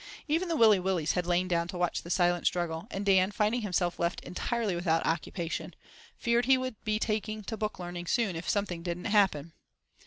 Even 0.27 0.47
the 0.47 0.55
Willy 0.55 0.79
Willys 0.79 1.11
had 1.11 1.27
lain 1.27 1.47
down 1.47 1.67
to 1.67 1.77
watch 1.77 2.01
the 2.01 2.09
silent 2.09 2.47
struggle, 2.47 2.87
and 2.89 3.05
Dan, 3.05 3.29
finding 3.29 3.61
himself 3.61 3.99
left 3.99 4.19
entirely 4.21 4.73
without 4.75 5.05
occupation, 5.05 5.75
"feared 6.17 6.45
he 6.45 6.57
would 6.57 6.83
be 6.83 6.97
taking 6.97 7.43
to 7.43 7.55
booklearning 7.55 8.09
soon 8.09 8.35
if 8.35 8.49
something 8.49 8.81
didn't 8.81 9.05
happen!" 9.05 9.53